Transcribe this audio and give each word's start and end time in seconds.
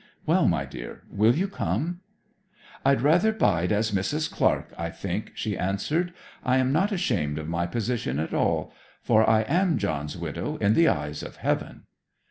Well, 0.25 0.47
my 0.47 0.65
dear, 0.65 1.03
will 1.11 1.35
you 1.35 1.47
come?' 1.47 1.99
'I'd 2.83 3.01
rather 3.03 3.31
bide 3.31 3.71
as 3.71 3.91
Mrs. 3.91 4.31
Clark, 4.31 4.73
I 4.75 4.89
think,' 4.89 5.29
she 5.35 5.55
answered. 5.55 6.11
'I 6.43 6.57
am 6.57 6.71
not 6.71 6.91
ashamed 6.91 7.37
of 7.37 7.47
my 7.47 7.67
position 7.67 8.17
at 8.17 8.33
all; 8.33 8.73
for 9.03 9.29
I 9.29 9.41
am 9.41 9.77
John's 9.77 10.17
widow 10.17 10.57
in 10.57 10.73
the 10.73 10.87
eyes 10.87 11.21
of 11.21 11.35
Heaven.' 11.35 11.83